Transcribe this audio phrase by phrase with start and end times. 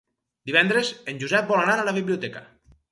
[0.49, 2.45] Divendres en Josep vol anar a la biblioteca.